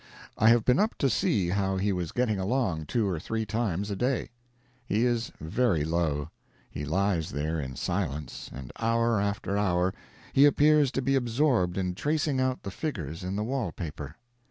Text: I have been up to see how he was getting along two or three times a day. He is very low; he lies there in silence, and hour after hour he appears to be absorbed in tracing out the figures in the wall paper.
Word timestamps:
I 0.35 0.49
have 0.49 0.65
been 0.65 0.79
up 0.79 0.97
to 0.97 1.11
see 1.11 1.49
how 1.49 1.77
he 1.77 1.93
was 1.93 2.11
getting 2.11 2.39
along 2.39 2.87
two 2.87 3.07
or 3.07 3.19
three 3.19 3.45
times 3.45 3.91
a 3.91 3.95
day. 3.95 4.31
He 4.83 5.05
is 5.05 5.31
very 5.39 5.83
low; 5.83 6.31
he 6.71 6.85
lies 6.85 7.29
there 7.29 7.59
in 7.59 7.75
silence, 7.75 8.49
and 8.51 8.71
hour 8.79 9.21
after 9.21 9.59
hour 9.59 9.93
he 10.33 10.45
appears 10.47 10.89
to 10.93 11.03
be 11.03 11.13
absorbed 11.13 11.77
in 11.77 11.93
tracing 11.93 12.41
out 12.41 12.63
the 12.63 12.71
figures 12.71 13.23
in 13.23 13.35
the 13.35 13.43
wall 13.43 13.71
paper. 13.71 14.15